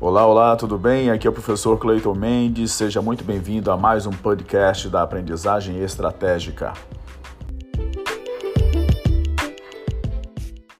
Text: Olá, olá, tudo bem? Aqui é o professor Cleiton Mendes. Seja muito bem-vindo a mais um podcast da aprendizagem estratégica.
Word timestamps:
Olá, 0.00 0.24
olá, 0.24 0.54
tudo 0.54 0.78
bem? 0.78 1.10
Aqui 1.10 1.26
é 1.26 1.30
o 1.30 1.32
professor 1.32 1.76
Cleiton 1.76 2.14
Mendes. 2.14 2.70
Seja 2.70 3.02
muito 3.02 3.24
bem-vindo 3.24 3.68
a 3.68 3.76
mais 3.76 4.06
um 4.06 4.12
podcast 4.12 4.88
da 4.88 5.02
aprendizagem 5.02 5.82
estratégica. 5.82 6.72